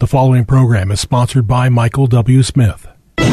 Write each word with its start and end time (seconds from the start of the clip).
The 0.00 0.06
following 0.06 0.46
program 0.46 0.90
is 0.90 0.98
sponsored 0.98 1.46
by 1.46 1.68
Michael 1.68 2.06
W. 2.06 2.42
Smith. 2.42 2.88
The 3.18 3.26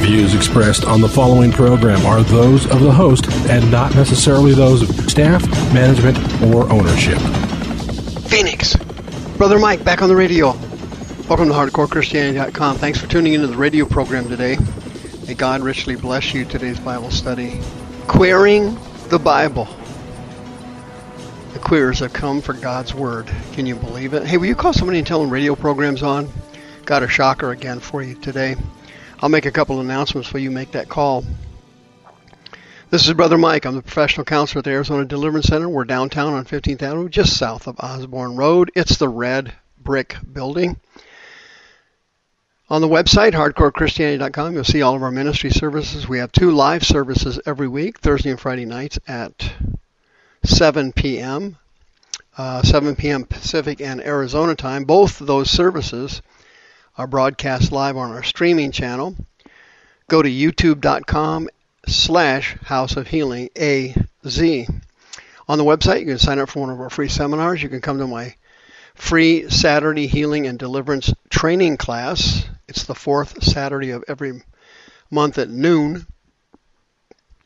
views 0.00 0.34
expressed 0.34 0.84
on 0.84 1.00
the 1.00 1.08
following 1.08 1.52
program 1.52 2.04
are 2.04 2.22
those 2.22 2.66
of 2.66 2.80
the 2.80 2.92
host 2.92 3.32
and 3.48 3.70
not 3.70 3.94
necessarily 3.94 4.52
those 4.52 4.82
of 4.82 5.10
staff, 5.10 5.42
management, 5.72 6.18
or 6.52 6.70
ownership. 6.70 7.16
Phoenix. 8.28 8.76
Brother 9.38 9.58
Mike 9.58 9.82
back 9.84 10.02
on 10.02 10.10
the 10.10 10.16
radio. 10.16 10.48
Welcome 11.30 11.48
to 11.48 11.54
HardcoreChristianity.com. 11.54 12.76
Thanks 12.76 13.00
for 13.00 13.06
tuning 13.06 13.32
into 13.32 13.46
the 13.46 13.56
radio 13.56 13.86
program 13.86 14.28
today. 14.28 14.58
May 15.26 15.32
God 15.32 15.62
richly 15.62 15.96
bless 15.96 16.34
you 16.34 16.44
today's 16.44 16.78
Bible 16.78 17.10
study. 17.10 17.58
Queering 18.06 18.78
the 19.08 19.18
Bible. 19.18 19.66
The 21.52 21.58
queers 21.58 21.98
have 21.98 22.14
come 22.14 22.40
for 22.40 22.54
God's 22.54 22.94
Word. 22.94 23.30
Can 23.52 23.66
you 23.66 23.76
believe 23.76 24.14
it? 24.14 24.26
Hey, 24.26 24.38
will 24.38 24.46
you 24.46 24.54
call 24.54 24.72
somebody 24.72 24.98
and 24.98 25.06
tell 25.06 25.20
them 25.20 25.28
radio 25.28 25.54
program's 25.54 26.02
on? 26.02 26.32
Got 26.86 27.02
a 27.02 27.08
shocker 27.08 27.50
again 27.50 27.78
for 27.78 28.02
you 28.02 28.14
today. 28.14 28.56
I'll 29.20 29.28
make 29.28 29.44
a 29.44 29.50
couple 29.50 29.78
announcements 29.80 30.26
for 30.26 30.38
you 30.38 30.50
make 30.50 30.72
that 30.72 30.88
call. 30.88 31.24
This 32.88 33.06
is 33.06 33.12
Brother 33.12 33.36
Mike. 33.36 33.66
I'm 33.66 33.74
the 33.74 33.82
professional 33.82 34.24
counselor 34.24 34.60
at 34.60 34.64
the 34.64 34.70
Arizona 34.70 35.04
Deliverance 35.04 35.46
Center. 35.46 35.68
We're 35.68 35.84
downtown 35.84 36.32
on 36.32 36.46
15th 36.46 36.82
Avenue, 36.82 37.08
just 37.10 37.36
south 37.36 37.66
of 37.66 37.78
Osborn 37.80 38.36
Road. 38.36 38.70
It's 38.74 38.96
the 38.96 39.10
red 39.10 39.52
brick 39.78 40.16
building. 40.32 40.80
On 42.70 42.80
the 42.80 42.88
website, 42.88 43.32
hardcorechristianity.com, 43.32 44.54
you'll 44.54 44.64
see 44.64 44.80
all 44.80 44.96
of 44.96 45.02
our 45.02 45.10
ministry 45.10 45.50
services. 45.50 46.08
We 46.08 46.18
have 46.18 46.32
two 46.32 46.50
live 46.50 46.82
services 46.82 47.38
every 47.44 47.68
week, 47.68 47.98
Thursday 47.98 48.30
and 48.30 48.40
Friday 48.40 48.64
nights 48.64 48.98
at 49.06 49.52
7 50.44 50.92
p.m., 50.92 51.56
uh, 52.36 52.62
7 52.62 52.96
p.m. 52.96 53.24
Pacific 53.24 53.80
and 53.80 54.00
Arizona 54.00 54.54
time. 54.54 54.84
Both 54.84 55.20
of 55.20 55.26
those 55.26 55.50
services 55.50 56.22
are 56.96 57.06
broadcast 57.06 57.72
live 57.72 57.96
on 57.96 58.10
our 58.10 58.22
streaming 58.22 58.72
channel. 58.72 59.16
Go 60.08 60.22
to 60.22 60.28
youtube.com 60.28 61.48
slash 61.86 62.56
House 62.64 62.96
of 62.96 63.08
Healing 63.08 63.50
AZ. 63.56 64.40
On 65.48 65.58
the 65.58 65.64
website, 65.64 66.00
you 66.00 66.06
can 66.06 66.18
sign 66.18 66.38
up 66.38 66.48
for 66.48 66.60
one 66.60 66.70
of 66.70 66.80
our 66.80 66.90
free 66.90 67.08
seminars. 67.08 67.62
You 67.62 67.68
can 67.68 67.80
come 67.80 67.98
to 67.98 68.06
my 68.06 68.34
free 68.94 69.48
Saturday 69.50 70.06
Healing 70.06 70.46
and 70.46 70.58
Deliverance 70.58 71.12
training 71.30 71.76
class. 71.76 72.46
It's 72.68 72.84
the 72.84 72.94
fourth 72.94 73.42
Saturday 73.42 73.90
of 73.90 74.04
every 74.06 74.42
month 75.10 75.38
at 75.38 75.50
noon. 75.50 76.06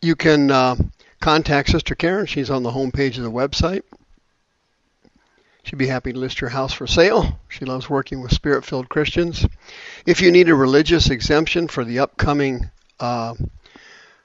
You 0.03 0.15
can 0.15 0.51
uh, 0.51 0.77
contact 1.27 1.69
Sister 1.71 1.97
Karen. 1.97 2.27
She's 2.27 2.51
on 2.51 2.63
the 2.63 2.71
home 2.71 2.93
page 2.93 3.19
of 3.19 3.25
the 3.25 3.33
website. 3.33 3.83
She'd 5.65 5.77
be 5.77 5.89
happy 5.89 6.13
to 6.13 6.19
list 6.21 6.41
your 6.41 6.51
house 6.51 6.73
for 6.73 6.87
sale. 6.87 7.41
She 7.49 7.65
loves 7.65 7.91
working 7.91 8.23
with 8.23 8.33
spirit 8.33 8.65
filled 8.65 8.89
Christians. 8.89 9.45
If 10.07 10.21
you 10.21 10.31
need 10.31 10.49
a 10.49 10.55
religious 10.55 11.11
exemption 11.11 11.67
for 11.67 11.85
the 11.85 11.99
upcoming 11.99 12.71
uh, 13.01 13.35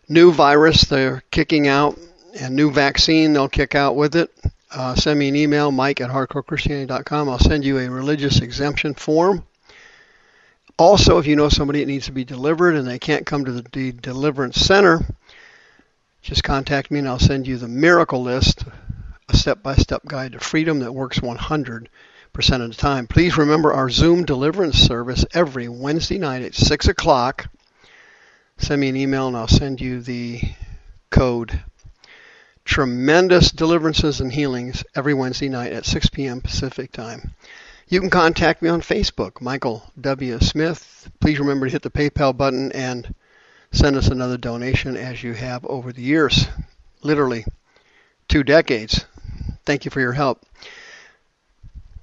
new 0.10 0.32
virus 0.32 0.84
they're 0.84 1.24
kicking 1.32 1.68
out 1.68 1.98
and 2.40 2.56
new 2.56 2.70
vaccine 2.70 3.34
they'll 3.34 3.50
kick 3.50 3.74
out 3.74 3.96
with 3.96 4.16
it, 4.16 4.30
uh, 4.70 4.94
send 4.94 5.18
me 5.18 5.28
an 5.30 5.36
email, 5.36 5.72
mike 5.72 6.02
at 6.02 6.12
hardcorechristianity.com. 6.12 7.30
I'll 7.30 7.40
send 7.40 7.66
you 7.66 7.80
a 7.80 7.90
religious 7.90 8.42
exemption 8.42 8.94
form. 8.94 9.44
Also, 10.78 11.18
if 11.18 11.26
you 11.26 11.36
know 11.36 11.50
somebody 11.50 11.80
that 11.80 11.88
needs 11.88 12.06
to 12.06 12.12
be 12.12 12.26
delivered 12.26 12.76
and 12.76 12.88
they 12.88 13.00
can't 13.00 13.26
come 13.26 13.46
to 13.46 13.54
the 13.54 13.92
deliverance 13.92 14.58
center, 14.58 15.04
just 16.22 16.44
contact 16.44 16.92
me 16.92 17.00
and 17.00 17.08
I'll 17.08 17.20
send 17.20 17.48
you 17.48 17.58
the 17.58 17.68
miracle 17.68 18.22
list, 18.22 18.64
a 19.28 19.36
step 19.36 19.64
by 19.64 19.76
step 19.76 20.06
guide 20.06 20.34
to 20.34 20.40
freedom 20.40 20.80
that 20.80 20.94
works 20.94 21.20
100% 21.20 21.88
of 22.34 22.70
the 22.70 22.76
time. 22.76 23.08
Please 23.08 23.38
remember 23.38 23.74
our 23.74 23.90
Zoom 23.90 24.24
deliverance 24.24 24.78
service 24.78 25.26
every 25.34 25.68
Wednesday 25.68 26.20
night 26.20 26.44
at 26.44 26.54
6 26.54 26.88
o'clock. 26.88 27.50
Send 28.58 28.80
me 28.82 28.90
an 28.90 28.96
email 28.96 29.28
and 29.28 29.36
I'll 29.36 29.48
send 29.48 29.82
you 29.82 30.02
the 30.02 30.42
code. 31.10 31.64
Tremendous 32.64 33.52
deliverances 33.52 34.22
and 34.22 34.32
healings 34.32 34.84
every 34.94 35.16
Wednesday 35.16 35.50
night 35.50 35.74
at 35.74 35.86
6 35.86 36.10
p.m. 36.10 36.42
Pacific 36.42 36.92
time. 36.92 37.34
You 37.88 38.00
can 38.00 38.12
contact 38.12 38.62
me 38.62 38.70
on 38.70 38.82
Facebook, 38.82 39.42
Michael 39.42 39.84
W. 40.00 40.40
Smith. 40.40 41.10
Please 41.20 41.40
remember 41.40 41.66
to 41.66 41.72
hit 41.72 41.82
the 41.82 41.90
PayPal 41.90 42.38
button 42.38 42.72
and 42.74 43.14
send 43.72 43.96
us 43.96 44.08
another 44.08 44.38
donation 44.38 44.98
as 44.98 45.24
you 45.24 45.34
have 45.34 45.66
over 45.66 45.92
the 45.92 46.02
years. 46.02 46.48
Literally 47.02 47.46
two 48.28 48.44
decades. 48.44 49.06
Thank 49.66 49.86
you 49.86 49.92
for 49.92 50.00
your 50.00 50.14
help. 50.14 50.46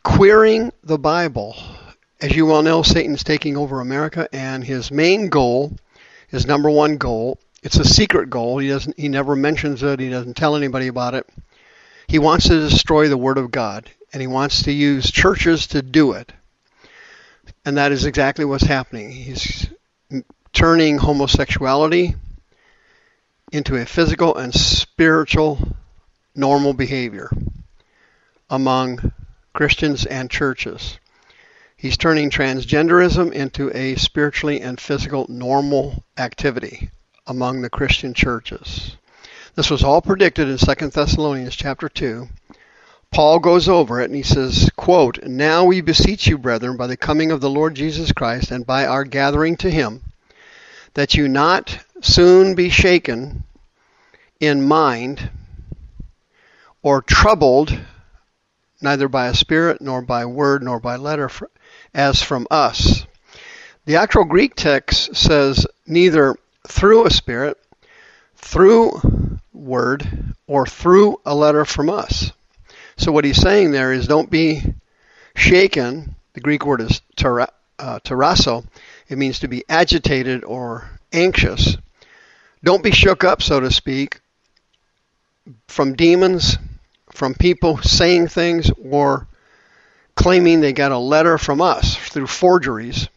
Queering 0.03 0.73
the 0.83 0.99
Bible. 0.99 1.57
As 2.21 2.35
you 2.35 2.47
well 2.47 2.63
know, 2.63 2.83
Satan's 2.83 3.23
taking 3.23 3.57
over 3.57 3.81
America, 3.81 4.29
and 4.33 4.65
his 4.65 4.91
main 4.91 5.29
goal, 5.29 5.77
his 6.29 6.47
number 6.47 6.69
one 6.69 6.97
goal, 6.97 7.39
it's 7.63 7.77
a 7.77 7.85
secret 7.85 8.29
goal. 8.29 8.59
He 8.59 8.69
doesn't 8.69 8.99
he 8.99 9.09
never 9.09 9.37
mentions 9.37 9.83
it, 9.83 10.01
he 10.01 10.11
doesn't 10.11 10.37
tell 10.37 10.57
anybody 10.57 10.89
about 10.89 11.15
it. 11.15 11.29
He 12.07 12.19
wants 12.19 12.49
to 12.49 12.69
destroy 12.69 13.09
the 13.09 13.17
word 13.17 13.39
of 13.39 13.51
God, 13.51 13.91
and 14.13 14.21
he 14.21 14.27
wants 14.27 14.63
to 14.63 14.73
use 14.73 15.11
churches 15.11 15.67
to 15.69 15.83
do 15.83 16.13
it. 16.13 16.33
And 17.65 17.77
that 17.77 17.93
is 17.93 18.05
exactly 18.05 18.45
what's 18.45 18.65
happening. 18.65 19.11
He's 19.11 19.69
turning 20.59 20.99
homosexuality 20.99 22.17
into 23.53 23.77
a 23.77 23.87
physical 23.87 24.35
and 24.37 24.53
spiritual 24.53 25.57
normal 26.35 26.73
behavior 26.75 27.31
among 28.51 29.13
Christians 29.53 30.05
and 30.05 30.29
churches. 30.29 30.99
He's 31.77 31.97
turning 31.97 32.29
transgenderism 32.29 33.31
into 33.31 33.71
a 33.73 33.95
spiritually 33.95 34.61
and 34.61 34.81
physical 34.81 35.27
normal 35.29 36.03
activity 36.17 36.91
among 37.25 37.63
the 37.63 37.71
Christian 37.71 38.13
churches. 38.13 38.97
This 39.55 39.71
was 39.71 39.85
all 39.85 40.03
predicted 40.03 40.49
in 40.49 40.59
2 40.59 40.89
Thessalonians 40.89 41.55
chapter 41.55 41.89
2. 41.89 42.27
Paul 43.13 43.39
goes 43.39 43.69
over 43.69 44.01
it 44.01 44.07
and 44.07 44.17
he 44.17 44.25
says, 44.25 44.69
quote, 44.75 45.23
Now 45.23 45.65
we 45.65 45.81
beseech 45.83 46.27
you, 46.27 46.37
brethren, 46.37 46.77
by 46.77 46.89
the 46.89 46.97
coming 46.97 47.31
of 47.31 47.41
the 47.41 47.49
Lord 47.49 47.77
Jesus 47.77 48.11
Christ 48.11 48.51
and 48.51 48.67
by 48.67 48.87
our 48.87 49.05
gathering 49.05 49.57
to 49.59 49.71
him, 49.71 50.03
that 50.99 51.15
you 51.15 51.29
not 51.29 51.79
soon 52.01 52.57
be 52.57 52.69
shaken 52.69 53.45
in 54.41 54.67
mind 54.67 55.31
or 56.83 57.01
troubled 57.01 57.79
neither 58.83 59.07
by 59.07 59.29
a 59.29 59.35
spirit 59.35 59.81
nor 59.81 60.03
by 60.03 60.27
word 60.27 60.61
nor 60.61 60.81
by 60.81 60.97
letter 60.97 61.31
as 61.95 62.21
from 62.21 62.49
us. 62.51 63.07
The 63.85 63.95
actual 63.95 64.25
Greek 64.25 64.57
text 64.57 65.15
says 65.15 65.69
neither 65.87 66.35
through 66.67 67.07
a 67.07 67.13
spirit, 67.13 67.57
through 68.35 69.39
word, 69.53 70.35
or 70.49 70.67
through 70.67 71.21
a 71.25 71.33
letter 71.33 71.65
from 71.65 71.91
us. 71.91 72.33
So 72.97 73.13
what 73.13 73.25
he's 73.25 73.41
saying 73.41 73.71
there 73.71 73.93
is 73.93 74.09
don't 74.09 74.31
be 74.31 74.75
shaken. 75.37 76.17
The 76.33 76.41
Greek 76.41 76.67
word 76.67 76.81
is 76.81 77.03
uh, 77.25 77.47
tarasso. 78.01 78.67
It 79.09 79.17
means 79.17 79.39
to 79.41 79.49
be 79.49 79.65
agitated 79.69 80.45
or 80.45 80.91
anxious. 81.13 81.77
Don't 82.63 82.83
be 82.83 82.91
shook 82.91 83.25
up, 83.25 83.43
so 83.43 83.61
to 83.61 83.71
speak, 83.71 84.21
from 85.67 85.95
demons, 85.95 86.59
from 87.11 87.35
people 87.35 87.79
saying 87.79 88.29
things, 88.29 88.71
or 88.85 89.27
claiming 90.15 90.61
they 90.61 90.73
got 90.73 90.93
a 90.93 90.99
letter 90.99 91.39
from 91.39 91.61
us 91.61 91.97
through 91.97 92.27
forgeries. 92.27 93.09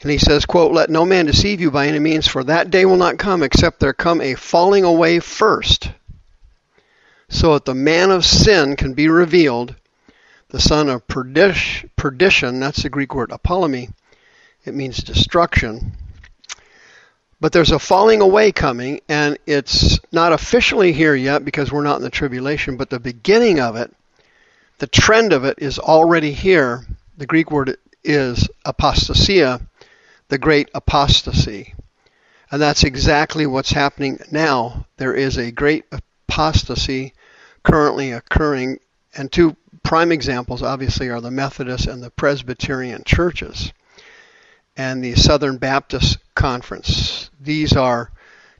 And 0.00 0.10
he 0.12 0.18
says, 0.18 0.46
quote, 0.46 0.72
Let 0.72 0.90
no 0.90 1.04
man 1.04 1.26
deceive 1.26 1.60
you 1.60 1.72
by 1.72 1.88
any 1.88 1.98
means, 1.98 2.28
for 2.28 2.44
that 2.44 2.70
day 2.70 2.84
will 2.84 2.96
not 2.96 3.18
come 3.18 3.42
except 3.42 3.80
there 3.80 3.92
come 3.92 4.20
a 4.20 4.34
falling 4.34 4.84
away 4.84 5.18
first, 5.18 5.90
so 7.28 7.54
that 7.54 7.64
the 7.64 7.74
man 7.74 8.12
of 8.12 8.24
sin 8.24 8.76
can 8.76 8.94
be 8.94 9.08
revealed, 9.08 9.74
the 10.50 10.60
son 10.60 10.88
of 10.88 11.06
perdition, 11.08 12.60
that's 12.60 12.82
the 12.84 12.88
Greek 12.88 13.12
word 13.12 13.30
apollumi, 13.30 13.90
it 14.68 14.74
means 14.74 14.98
destruction. 14.98 15.92
But 17.40 17.52
there's 17.52 17.70
a 17.70 17.78
falling 17.78 18.20
away 18.20 18.52
coming, 18.52 19.00
and 19.08 19.38
it's 19.46 19.98
not 20.12 20.32
officially 20.32 20.92
here 20.92 21.14
yet 21.14 21.44
because 21.44 21.72
we're 21.72 21.82
not 21.82 21.96
in 21.96 22.02
the 22.02 22.10
tribulation, 22.10 22.76
but 22.76 22.90
the 22.90 23.00
beginning 23.00 23.60
of 23.60 23.76
it, 23.76 23.94
the 24.78 24.86
trend 24.86 25.32
of 25.32 25.44
it 25.44 25.58
is 25.58 25.78
already 25.78 26.32
here. 26.32 26.84
The 27.16 27.26
Greek 27.26 27.50
word 27.50 27.76
is 28.04 28.48
apostasia, 28.64 29.60
the 30.28 30.38
great 30.38 30.68
apostasy. 30.74 31.74
And 32.50 32.60
that's 32.60 32.84
exactly 32.84 33.46
what's 33.46 33.70
happening 33.70 34.18
now. 34.30 34.86
There 34.96 35.14
is 35.14 35.36
a 35.36 35.52
great 35.52 35.84
apostasy 36.28 37.12
currently 37.62 38.12
occurring, 38.12 38.80
and 39.16 39.30
two 39.30 39.56
prime 39.82 40.12
examples 40.12 40.62
obviously 40.62 41.08
are 41.08 41.20
the 41.20 41.30
Methodist 41.30 41.86
and 41.86 42.02
the 42.02 42.10
Presbyterian 42.10 43.04
churches 43.04 43.72
and 44.78 45.04
the 45.04 45.14
Southern 45.14 45.58
Baptist 45.58 46.16
Conference. 46.34 47.28
These 47.38 47.74
are 47.76 48.10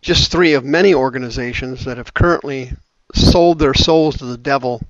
just 0.02 0.30
three 0.30 0.52
of 0.52 0.64
many 0.64 0.92
organizations 0.92 1.86
that 1.86 1.96
have 1.96 2.12
currently 2.12 2.72
sold 3.14 3.58
their 3.58 3.74
souls 3.74 4.18
to 4.18 4.26
the 4.26 4.36
devil 4.36 4.82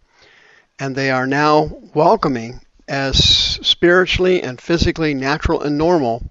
and 0.79 0.95
they 0.95 1.11
are 1.11 1.27
now 1.27 1.71
welcoming 1.95 2.61
as 2.87 3.19
spiritually 3.19 4.43
and 4.43 4.61
physically 4.61 5.13
natural 5.13 5.63
and 5.63 5.77
normal 5.77 6.23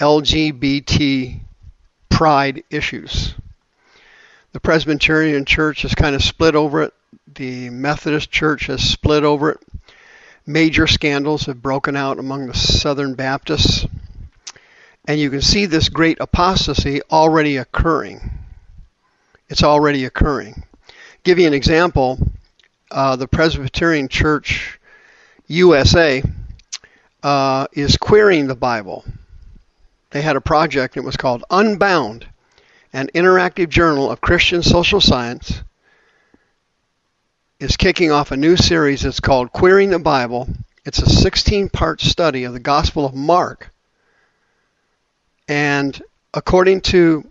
LGBT 0.00 1.40
pride 2.08 2.64
issues. 2.70 3.34
The 4.52 4.60
Presbyterian 4.60 5.44
Church 5.44 5.84
is 5.84 5.94
kind 5.94 6.14
of 6.14 6.22
split 6.22 6.54
over 6.54 6.82
it. 6.82 6.94
The 7.34 7.70
Methodist 7.70 8.30
Church 8.30 8.66
has 8.66 8.82
split 8.82 9.24
over 9.24 9.52
it. 9.52 9.60
Major 10.44 10.86
scandals 10.86 11.46
have 11.46 11.62
broken 11.62 11.96
out 11.96 12.18
among 12.18 12.46
the 12.46 12.54
Southern 12.54 13.14
Baptists. 13.14 13.86
And 15.06 15.18
you 15.18 15.30
can 15.30 15.42
see 15.42 15.66
this 15.66 15.88
great 15.88 16.18
apostasy 16.20 17.00
already 17.10 17.56
occurring. 17.56 18.30
It's 19.48 19.62
already 19.62 20.04
occurring. 20.04 20.62
Give 21.24 21.38
you 21.38 21.46
an 21.46 21.54
example. 21.54 22.18
Uh, 22.90 23.16
the 23.16 23.26
Presbyterian 23.26 24.08
Church 24.08 24.78
USA 25.48 26.22
uh, 27.22 27.66
is 27.72 27.96
queering 27.96 28.46
the 28.46 28.54
Bible. 28.54 29.04
They 30.10 30.22
had 30.22 30.36
a 30.36 30.40
project, 30.40 30.96
it 30.96 31.04
was 31.04 31.16
called 31.16 31.44
Unbound, 31.50 32.26
an 32.92 33.08
interactive 33.14 33.70
journal 33.70 34.10
of 34.10 34.20
Christian 34.20 34.62
social 34.62 35.00
science, 35.00 35.62
is 37.58 37.76
kicking 37.76 38.10
off 38.10 38.30
a 38.30 38.36
new 38.36 38.56
series. 38.56 39.04
It's 39.04 39.20
called 39.20 39.52
Queering 39.52 39.90
the 39.90 39.98
Bible. 39.98 40.48
It's 40.84 41.00
a 41.00 41.08
16 41.08 41.70
part 41.70 42.00
study 42.00 42.44
of 42.44 42.52
the 42.52 42.60
Gospel 42.60 43.06
of 43.06 43.14
Mark. 43.14 43.71
And 45.52 46.02
according 46.32 46.80
to 46.92 47.30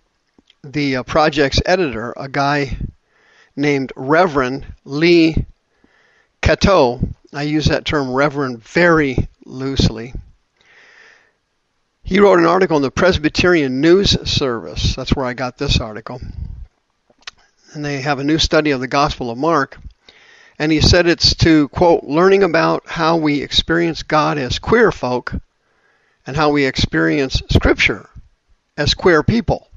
the 0.63 0.97
uh, 0.97 1.03
project's 1.03 1.59
editor, 1.65 2.13
a 2.15 2.29
guy 2.29 2.77
named 3.55 3.91
Reverend 3.95 4.63
Lee 4.85 5.43
Catoe, 6.43 6.99
I 7.33 7.41
use 7.41 7.65
that 7.65 7.83
term 7.83 8.13
Reverend 8.13 8.63
very 8.63 9.27
loosely. 9.43 10.13
He 12.03 12.19
wrote 12.19 12.37
an 12.37 12.45
article 12.45 12.77
in 12.77 12.83
the 12.83 12.91
Presbyterian 12.91 13.81
News 13.81 14.15
Service. 14.29 14.95
That's 14.95 15.15
where 15.15 15.25
I 15.25 15.33
got 15.33 15.57
this 15.57 15.79
article. 15.79 16.21
And 17.73 17.83
they 17.83 18.01
have 18.01 18.19
a 18.19 18.23
new 18.23 18.37
study 18.37 18.69
of 18.69 18.81
the 18.81 18.87
Gospel 18.87 19.31
of 19.31 19.39
Mark. 19.39 19.79
And 20.59 20.71
he 20.71 20.79
said 20.79 21.07
it's 21.07 21.33
to, 21.37 21.69
quote, 21.69 22.03
learning 22.03 22.43
about 22.43 22.83
how 22.85 23.17
we 23.17 23.41
experience 23.41 24.03
God 24.03 24.37
as 24.37 24.59
queer 24.59 24.91
folk 24.91 25.33
and 26.27 26.37
how 26.37 26.51
we 26.51 26.65
experience 26.65 27.41
Scripture 27.49 28.07
as 28.81 28.95
queer 28.95 29.21
people. 29.21 29.69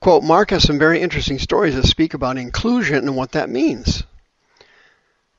Quote, 0.00 0.24
Mark 0.24 0.50
has 0.50 0.64
some 0.64 0.80
very 0.80 1.00
interesting 1.00 1.38
stories 1.38 1.76
that 1.76 1.86
speak 1.86 2.12
about 2.12 2.36
inclusion 2.36 2.96
and 2.96 3.16
what 3.16 3.32
that 3.32 3.48
means. 3.48 4.02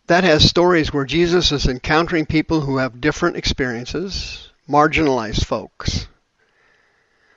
That 0.07 0.23
has 0.23 0.47
stories 0.47 0.93
where 0.93 1.05
Jesus 1.05 1.51
is 1.51 1.67
encountering 1.67 2.25
people 2.25 2.61
who 2.61 2.77
have 2.77 3.01
different 3.01 3.35
experiences, 3.35 4.49
marginalized 4.69 5.45
folks. 5.45 6.07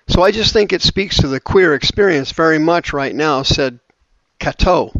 So 0.09 0.23
I 0.23 0.31
just 0.31 0.53
think 0.53 0.73
it 0.73 0.83
speaks 0.83 1.17
to 1.19 1.29
the 1.29 1.41
queer 1.41 1.75
experience 1.75 2.31
very 2.31 2.61
much 2.61 2.93
right 2.93 3.15
now, 3.15 3.43
said 3.43 3.81
Catoe. 4.39 4.93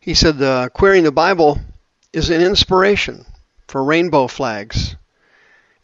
He 0.00 0.14
said 0.14 0.38
the 0.38 0.70
queering 0.74 1.04
the 1.04 1.12
Bible 1.12 1.60
is 2.12 2.30
an 2.30 2.42
inspiration 2.42 3.26
for 3.68 3.84
rainbow 3.84 4.26
flags, 4.26 4.96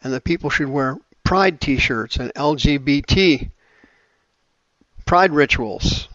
and 0.02 0.12
that 0.12 0.25
people 0.25 0.50
should 0.50 0.69
wear 0.69 0.98
pride 1.25 1.60
t-shirts 1.60 2.16
and 2.16 2.32
LGBT 2.34 3.50
pride 5.04 5.32
rituals. 5.32 6.08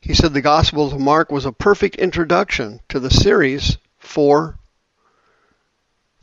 He 0.00 0.14
said 0.14 0.32
the 0.32 0.40
Gospel 0.40 0.86
of 0.86 1.00
Mark 1.00 1.30
was 1.30 1.44
a 1.44 1.52
perfect 1.52 1.96
introduction 1.96 2.80
to 2.88 3.00
the 3.00 3.10
series 3.10 3.78
for 3.98 4.56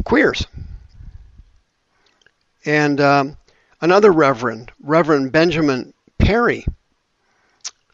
queers. 0.06 0.48
And 2.66 3.00
um, 3.02 3.38
another 3.82 4.12
reverend, 4.12 4.72
Reverend 4.82 5.34
Benjamin 5.34 5.94
Perry, 6.18 6.66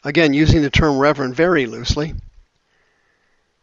again 0.04 0.34
using 0.34 0.62
the 0.62 0.69
term 0.69 1.00
reverend 1.00 1.36
very 1.36 1.66
loosely, 1.66 2.13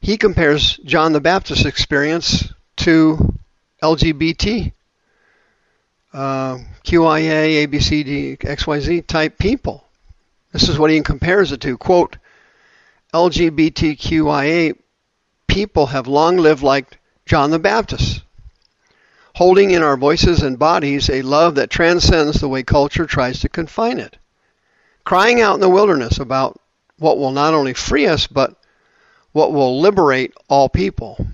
he 0.00 0.16
compares 0.16 0.76
John 0.78 1.12
the 1.12 1.20
Baptist's 1.20 1.64
experience 1.64 2.52
to 2.78 3.34
LGBT, 3.82 4.72
uh, 6.12 6.58
QIA, 6.84 7.66
ABCD, 7.66 8.38
XYZ 8.38 9.06
type 9.06 9.38
people. 9.38 9.84
This 10.52 10.68
is 10.68 10.78
what 10.78 10.90
he 10.90 11.00
compares 11.02 11.52
it 11.52 11.60
to. 11.62 11.76
Quote, 11.76 12.16
LGBTQIA 13.12 14.76
people 15.46 15.86
have 15.86 16.06
long 16.06 16.36
lived 16.36 16.62
like 16.62 16.98
John 17.26 17.50
the 17.50 17.58
Baptist 17.58 18.22
holding 19.36 19.70
in 19.70 19.82
our 19.82 19.98
voices 19.98 20.42
and 20.42 20.58
bodies 20.58 21.10
a 21.10 21.20
love 21.20 21.56
that 21.56 21.68
transcends 21.68 22.40
the 22.40 22.48
way 22.48 22.62
culture 22.62 23.04
tries 23.04 23.40
to 23.40 23.48
confine 23.50 23.98
it. 23.98 24.16
Crying 25.04 25.42
out 25.42 25.56
in 25.56 25.60
the 25.60 25.68
wilderness 25.68 26.18
about 26.18 26.58
what 26.98 27.18
will 27.18 27.32
not 27.32 27.52
only 27.52 27.74
free 27.74 28.06
us, 28.06 28.26
but 28.26 28.56
what 29.32 29.52
will 29.52 29.78
liberate 29.78 30.32
all 30.48 30.70
people. 30.70 31.26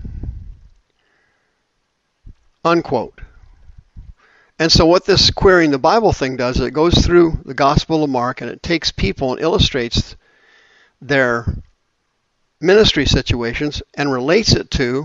Unquote. 2.64 3.20
And 4.59 4.70
so, 4.70 4.87
what 4.87 5.05
this 5.05 5.31
queering 5.31 5.73
the 5.73 5.79
Bible 5.79 6.12
thing 6.12 6.37
does, 6.37 6.56
is 6.56 6.67
it 6.67 6.70
goes 6.70 6.94
through 6.94 7.41
the 7.44 7.55
Gospel 7.55 8.05
of 8.05 8.11
Mark 8.11 8.41
and 8.41 8.50
it 8.50 8.62
takes 8.62 8.93
people 8.93 9.32
and 9.32 9.41
illustrates 9.41 10.14
their 11.00 11.47
ministry 12.61 13.05
situations 13.05 13.82
and 13.94 14.12
relates 14.12 14.55
it 14.55 14.70
to 14.70 15.05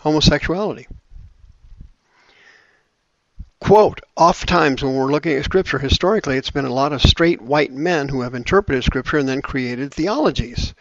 homosexuality. 0.00 0.86
Quote, 3.60 4.00
oftentimes 4.16 4.84
when 4.84 4.94
we're 4.94 5.10
looking 5.10 5.32
at 5.36 5.44
Scripture 5.44 5.80
historically, 5.80 6.36
it's 6.36 6.52
been 6.52 6.64
a 6.64 6.72
lot 6.72 6.92
of 6.92 7.02
straight 7.02 7.42
white 7.42 7.72
men 7.72 8.08
who 8.08 8.20
have 8.20 8.36
interpreted 8.36 8.84
Scripture 8.84 9.18
and 9.18 9.28
then 9.28 9.42
created 9.42 9.92
theologies. 9.92 10.72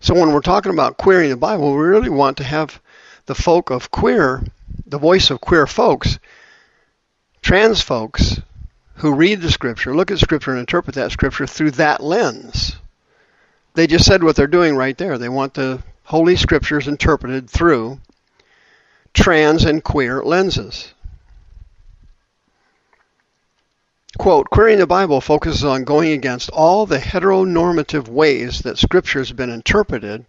So 0.00 0.14
when 0.14 0.32
we're 0.32 0.40
talking 0.40 0.72
about 0.72 0.98
queering 0.98 1.30
the 1.30 1.36
Bible, 1.36 1.72
we 1.72 1.82
really 1.82 2.10
want 2.10 2.36
to 2.36 2.44
have 2.44 2.80
the 3.26 3.34
folk 3.34 3.70
of 3.70 3.90
queer, 3.90 4.42
the 4.86 4.98
voice 4.98 5.30
of 5.30 5.40
queer 5.40 5.66
folks, 5.66 6.18
trans 7.42 7.80
folks, 7.80 8.40
who 8.96 9.14
read 9.14 9.40
the 9.40 9.50
Scripture, 9.50 9.94
look 9.94 10.10
at 10.10 10.18
Scripture, 10.18 10.52
and 10.52 10.60
interpret 10.60 10.94
that 10.94 11.12
Scripture 11.12 11.46
through 11.46 11.72
that 11.72 12.02
lens. 12.02 12.76
They 13.74 13.86
just 13.86 14.06
said 14.06 14.24
what 14.24 14.36
they're 14.36 14.46
doing 14.46 14.74
right 14.74 14.96
there. 14.96 15.18
They 15.18 15.28
want 15.28 15.54
the 15.54 15.82
Holy 16.04 16.36
Scriptures 16.36 16.88
interpreted 16.88 17.50
through 17.50 17.98
trans 19.12 19.64
and 19.64 19.84
queer 19.84 20.22
lenses. 20.22 20.94
Quote, 24.18 24.48
queering 24.48 24.78
the 24.78 24.86
Bible 24.86 25.20
focuses 25.20 25.62
on 25.62 25.84
going 25.84 26.12
against 26.12 26.48
all 26.50 26.86
the 26.86 26.98
heteronormative 26.98 28.08
ways 28.08 28.60
that 28.60 28.78
Scripture 28.78 29.18
has 29.18 29.32
been 29.32 29.50
interpreted 29.50 30.24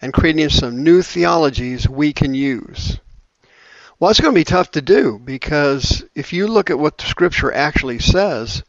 and 0.00 0.12
creating 0.12 0.48
some 0.48 0.82
new 0.82 1.02
theologies 1.02 1.88
we 1.88 2.12
can 2.12 2.34
use. 2.34 2.98
Well, 3.98 4.10
it's 4.10 4.20
going 4.20 4.34
to 4.34 4.40
be 4.40 4.44
tough 4.44 4.72
to 4.72 4.82
do 4.82 5.18
because 5.18 6.04
if 6.14 6.32
you 6.32 6.46
look 6.46 6.70
at 6.70 6.78
what 6.78 6.98
the 6.98 7.04
Scripture 7.04 7.52
actually 7.52 8.00
says, 8.00 8.62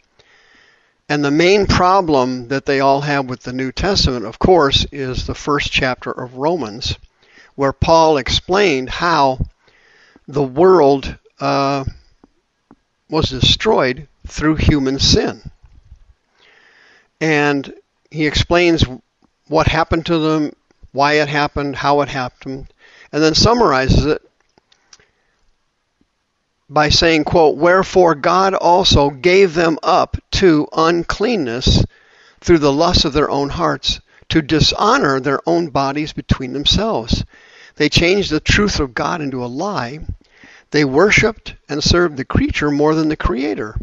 and 1.10 1.24
the 1.24 1.32
main 1.32 1.68
problem 1.68 2.48
that 2.48 2.66
they 2.66 2.80
all 2.80 3.02
have 3.02 3.26
with 3.26 3.42
the 3.42 3.54
New 3.54 3.72
Testament, 3.72 4.26
of 4.26 4.40
course, 4.40 4.86
is 4.92 5.26
the 5.28 5.36
first 5.36 5.72
chapter 5.72 6.12
of 6.12 6.36
Romans 6.36 6.98
where 7.56 7.74
Paul 7.74 8.18
explained 8.18 8.90
how 8.90 9.40
the 10.28 10.44
world 10.44 11.18
uh, 11.40 11.86
was 13.10 13.30
destroyed 13.30 14.08
through 14.28 14.56
human 14.56 15.00
sin. 15.00 15.42
And 17.22 17.74
he 18.12 18.28
explains 18.28 18.84
what 19.48 19.68
happened 19.68 20.06
to 20.08 20.18
them, 20.18 20.54
why 20.96 21.14
it 21.14 21.28
happened, 21.28 21.76
how 21.76 22.00
it 22.02 22.08
happened, 22.08 22.68
and 23.12 23.22
then 23.22 23.36
summarizes 23.36 24.06
it 24.06 24.22
by 26.70 26.88
saying, 26.90 27.26
quote, 27.26 27.58
Wherefore 27.58 28.16
God 28.16 28.54
also 28.54 29.10
gave 29.10 29.54
them 29.54 29.78
up 29.84 30.18
to 30.32 30.68
uncleanness 30.72 31.84
through 32.40 32.60
the 32.60 32.72
lust 32.72 33.04
of 33.04 33.14
their 33.14 33.30
own 33.30 33.50
hearts, 33.50 34.00
to 34.30 34.42
dishonor 34.42 35.20
their 35.20 35.42
own 35.46 35.68
bodies 35.68 36.14
between 36.14 36.54
themselves. 36.54 37.24
They 37.76 37.90
changed 37.90 38.32
the 38.32 38.40
truth 38.40 38.80
of 38.80 38.94
God 38.94 39.22
into 39.22 39.44
a 39.44 39.48
lie. 39.48 40.00
They 40.72 40.86
worshiped 40.86 41.56
and 41.68 41.84
served 41.84 42.18
the 42.18 42.26
creature 42.26 42.72
more 42.72 42.96
than 42.96 43.10
the 43.10 43.18
Creator, 43.18 43.78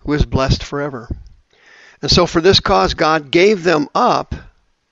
who 0.00 0.12
is 0.12 0.26
blessed 0.26 0.62
forever. 0.62 1.08
And 2.02 2.10
so, 2.10 2.26
for 2.26 2.40
this 2.40 2.60
cause, 2.60 2.94
God 2.94 3.30
gave 3.30 3.62
them 3.62 3.88
up 3.94 4.34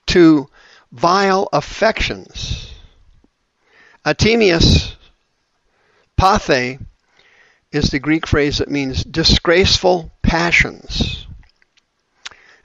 to 0.07 0.47
vile 0.91 1.49
affections. 1.51 2.71
Atimias 4.05 4.95
pathe 6.15 6.79
is 7.71 7.89
the 7.89 7.99
Greek 7.99 8.27
phrase 8.27 8.59
that 8.59 8.69
means 8.69 9.03
disgraceful 9.03 10.11
passions. 10.21 11.27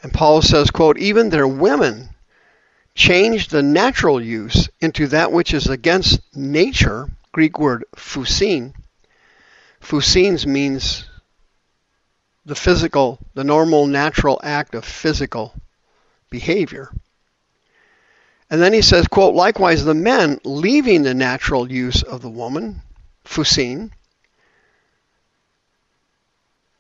And 0.03 0.13
Paul 0.13 0.43
says, 0.43 0.71
quote, 0.71 0.99
even 0.99 1.29
their 1.31 1.49
women 1.49 2.11
changed 2.95 3.51
the 3.51 3.63
natural 3.63 4.21
use 4.21 4.69
into 4.81 5.07
that 5.09 5.33
which 5.33 5.55
is 5.55 5.67
against 5.67 6.21
nature, 6.35 7.09
Greek 7.33 7.59
word 7.59 7.85
phusin. 7.97 8.75
Phusines 9.81 10.47
means 10.47 11.05
the 12.45 12.55
physical, 12.55 13.19
the 13.35 13.45
normal, 13.45 13.87
natural 13.87 14.41
act 14.43 14.75
of 14.75 14.85
physical 14.85 15.55
behavior. 16.31 16.91
And 18.51 18.61
then 18.61 18.73
he 18.73 18.83
says, 18.83 19.07
quote, 19.07 19.35
likewise 19.35 19.85
the 19.85 19.95
men 19.95 20.41
leaving 20.45 21.03
the 21.03 21.15
natural 21.15 21.71
use 21.71 22.03
of 22.03 22.21
the 22.21 22.29
woman, 22.29 22.83
phusin, 23.25 23.93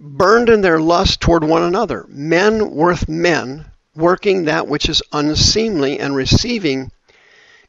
burned 0.00 0.48
in 0.48 0.62
their 0.62 0.80
lust 0.80 1.20
toward 1.20 1.44
one 1.44 1.62
another, 1.62 2.06
men 2.08 2.70
worth 2.72 3.08
men, 3.08 3.66
working 3.94 4.46
that 4.46 4.66
which 4.66 4.88
is 4.88 5.02
unseemly 5.12 6.00
and 6.00 6.16
receiving 6.16 6.90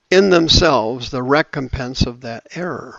in 0.09 0.29
themselves 0.29 1.11
the 1.11 1.21
recompense 1.21 2.01
of 2.01 2.21
that 2.21 2.47
error. 2.55 2.97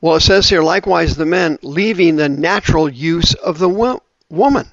Well, 0.00 0.16
it 0.16 0.20
says 0.20 0.48
here, 0.48 0.62
likewise, 0.62 1.16
the 1.16 1.26
men 1.26 1.58
leaving 1.62 2.16
the 2.16 2.28
natural 2.28 2.88
use 2.88 3.34
of 3.34 3.58
the 3.58 3.68
wo- 3.68 4.02
woman. 4.30 4.68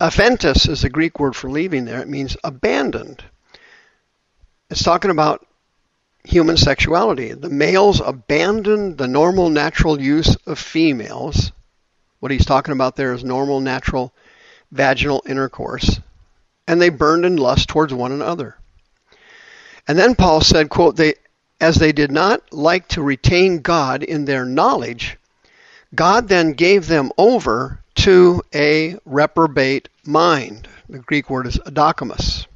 Aphentis 0.00 0.68
is 0.68 0.82
the 0.82 0.88
Greek 0.88 1.20
word 1.20 1.36
for 1.36 1.50
leaving 1.50 1.84
there. 1.84 2.00
It 2.00 2.08
means 2.08 2.36
abandoned. 2.42 3.22
It's 4.70 4.82
talking 4.82 5.10
about 5.10 5.46
human 6.24 6.56
sexuality. 6.56 7.32
The 7.32 7.50
males 7.50 8.00
abandoned 8.00 8.96
the 8.96 9.08
normal 9.08 9.50
natural 9.50 10.00
use 10.00 10.36
of 10.46 10.58
females. 10.58 11.52
What 12.20 12.32
he's 12.32 12.46
talking 12.46 12.72
about 12.72 12.96
there 12.96 13.12
is 13.12 13.24
normal 13.24 13.60
natural 13.60 14.14
vaginal 14.72 15.22
intercourse. 15.26 16.00
And 16.66 16.80
they 16.80 16.88
burned 16.88 17.24
in 17.24 17.36
lust 17.36 17.68
towards 17.68 17.92
one 17.92 18.12
another. 18.12 18.56
And 19.86 19.98
then 19.98 20.14
Paul 20.14 20.40
said, 20.40 20.70
quote, 20.70 20.96
they 20.96 21.14
as 21.60 21.76
they 21.76 21.92
did 21.92 22.10
not 22.10 22.54
like 22.54 22.88
to 22.88 23.02
retain 23.02 23.58
God 23.58 24.02
in 24.02 24.24
their 24.24 24.46
knowledge, 24.46 25.18
God 25.94 26.28
then 26.28 26.52
gave 26.52 26.86
them 26.86 27.10
over 27.18 27.79
to 28.00 28.42
a 28.54 28.96
reprobate 29.04 29.90
mind. 30.06 30.66
The 30.88 31.00
Greek 31.00 31.28
word 31.28 31.46
is 31.46 31.58
adokimos. 31.58 32.46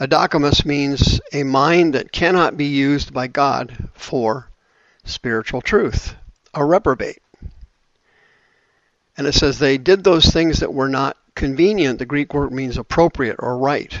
Adokimos 0.00 0.64
means 0.64 1.20
a 1.32 1.44
mind 1.44 1.94
that 1.94 2.10
cannot 2.10 2.56
be 2.56 2.64
used 2.64 3.14
by 3.14 3.28
God 3.28 3.90
for 3.94 4.48
spiritual 5.04 5.60
truth, 5.60 6.16
a 6.52 6.64
reprobate. 6.64 7.22
And 9.16 9.28
it 9.28 9.34
says 9.34 9.60
they 9.60 9.78
did 9.78 10.02
those 10.02 10.26
things 10.26 10.58
that 10.60 10.74
were 10.74 10.88
not 10.88 11.16
convenient. 11.36 12.00
The 12.00 12.06
Greek 12.06 12.34
word 12.34 12.50
means 12.50 12.76
appropriate 12.76 13.36
or 13.38 13.56
right. 13.56 13.96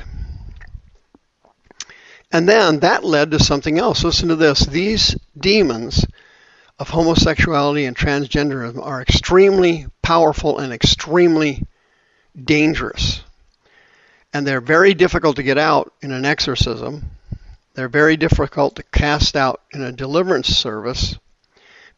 And 2.32 2.48
then 2.48 2.80
that 2.80 3.04
led 3.04 3.30
to 3.30 3.38
something 3.38 3.78
else. 3.78 4.02
Listen 4.02 4.30
to 4.30 4.36
this. 4.36 4.66
These 4.66 5.16
demons 5.38 6.04
of 6.80 6.88
homosexuality 6.88 7.84
and 7.84 7.94
transgenderism 7.96 8.84
are 8.84 9.02
extremely 9.02 9.86
powerful 10.10 10.58
and 10.58 10.72
extremely 10.72 11.64
dangerous 12.36 13.22
and 14.32 14.46
they're 14.46 14.60
very 14.60 14.94
difficult 14.94 15.36
to 15.36 15.42
get 15.42 15.58
out 15.58 15.92
in 16.02 16.12
an 16.12 16.24
exorcism. 16.24 17.10
They're 17.74 17.88
very 17.88 18.16
difficult 18.16 18.76
to 18.76 18.82
cast 18.82 19.36
out 19.36 19.60
in 19.72 19.82
a 19.82 19.92
deliverance 19.92 20.48
service 20.48 21.16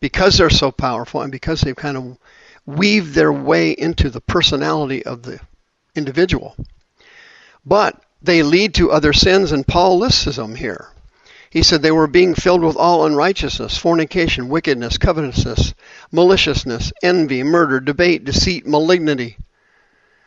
because 0.01 0.39
they're 0.39 0.51
so 0.51 0.71
powerful 0.71 1.23
and 1.23 1.31
because 1.31 1.61
they've 1.61 1.77
kind 1.77 1.97
of 1.97 2.19
weaved 2.65 3.15
their 3.15 3.33
way 3.33 3.73
into 3.73 4.11
the 4.11 4.21
personality 4.21 5.05
of 5.05 5.23
the 5.23 5.41
individual. 5.95 6.57
But 7.65 8.03
they 8.23 8.43
lead 8.43 8.75
to 8.75 8.93
other 8.93 9.13
sins, 9.13 9.53
and 9.53 9.67
Paul 9.67 9.99
lists 9.99 10.25
them 10.37 10.55
here. 10.55 10.89
He 11.53 11.63
said 11.63 11.83
they 11.83 11.93
were 11.93 12.07
being 12.07 12.35
filled 12.35 12.63
with 12.63 12.77
all 12.77 13.05
unrighteousness, 13.05 13.77
fornication, 13.77 14.49
wickedness, 14.49 14.97
covetousness, 14.97 15.75
maliciousness, 16.11 16.93
envy, 17.03 17.43
murder, 17.43 17.79
debate, 17.79 18.25
deceit, 18.25 18.67
malignity 18.67 19.37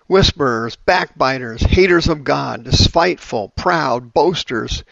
whisperers, 0.08 0.76
backbiters, 0.76 1.62
haters 1.62 2.08
of 2.08 2.24
God, 2.24 2.64
despiteful, 2.64 3.50
proud, 3.50 4.14
boasters, 4.14 4.84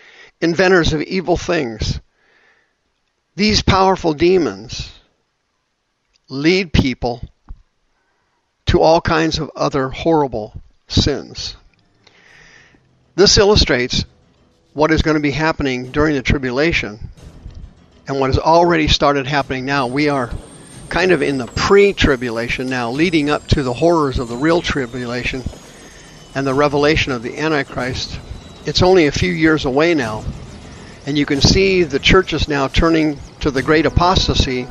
inventors 0.42 0.94
of 0.94 1.02
evil 1.02 1.38
things. 1.38 2.00
These 3.36 3.62
powerful 3.62 4.14
demons 4.14 4.92
lead 6.30 6.74
people 6.74 7.22
to 8.68 8.80
all 8.80 9.02
kinds 9.02 9.40
of 9.40 9.52
other 9.56 9.90
horrible 9.90 10.62
sins. 10.88 11.56
This 13.16 13.38
illustrates 13.38 14.06
what 14.74 14.92
is 14.92 15.02
going 15.02 15.16
to 15.16 15.22
be 15.22 15.32
happening 15.32 15.92
during 15.92 16.16
the 16.16 16.22
tribulation 16.22 17.00
and 18.08 18.20
what 18.20 18.28
has 18.28 18.40
already 18.40 18.88
started 18.88 19.28
happening 19.28 19.66
now. 19.66 19.88
We 19.88 20.10
are 20.10 20.32
kind 20.90 21.12
of 21.12 21.22
in 21.22 21.38
the 21.38 21.48
pre-tribulation 21.48 22.70
now, 22.70 22.92
leading 22.92 23.30
up 23.30 23.48
to 23.48 23.64
the 23.64 23.74
horrors 23.74 24.20
of 24.20 24.28
the 24.28 24.36
real 24.36 24.62
tribulation 24.62 25.44
and 26.36 26.46
the 26.46 26.54
revelation 26.54 27.12
of 27.12 27.24
the 27.24 27.38
Antichrist. 27.38 28.20
It's 28.66 28.82
only 28.82 29.08
a 29.08 29.12
few 29.12 29.32
years 29.32 29.66
away 29.66 29.94
now, 29.94 30.24
and 31.06 31.18
you 31.18 31.26
can 31.26 31.42
see 31.42 31.84
the 31.84 32.00
churches 32.00 32.48
now 32.48 32.68
turning 32.68 33.20
to 33.42 33.52
the 33.52 33.62
great 33.62 33.86
apostasy 33.86 34.68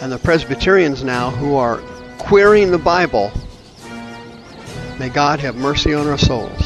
and 0.00 0.12
the 0.12 0.18
Presbyterians 0.18 1.02
now 1.02 1.30
who 1.30 1.56
are 1.56 1.78
queering 2.18 2.70
the 2.70 2.78
Bible. 2.78 3.32
May 4.98 5.08
God 5.08 5.40
have 5.40 5.56
mercy 5.56 5.94
on 5.94 6.06
our 6.06 6.18
souls. 6.18 6.65